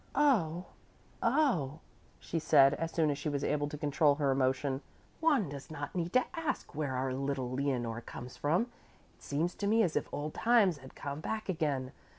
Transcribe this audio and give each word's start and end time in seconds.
"Oh, 0.15 0.65
oh," 1.21 1.79
she 2.17 2.39
said, 2.39 2.73
as 2.73 2.91
soon 2.91 3.11
as 3.11 3.19
she 3.19 3.29
was 3.29 3.43
able 3.43 3.69
to 3.69 3.77
control 3.77 4.15
her 4.15 4.31
emotion, 4.31 4.81
"one 5.19 5.47
does 5.47 5.69
not 5.69 5.93
need 5.93 6.11
to 6.13 6.25
ask 6.33 6.73
where 6.73 6.95
our 6.95 7.13
little 7.13 7.51
Leonore 7.51 8.01
comes 8.01 8.35
from. 8.35 8.63
It 9.13 9.21
seems 9.21 9.53
to 9.53 9.67
me 9.67 9.83
as 9.83 9.95
if 9.95 10.11
old 10.11 10.33
times 10.33 10.79
had 10.79 10.95
come 10.95 11.19
back 11.19 11.49
again. 11.49 11.91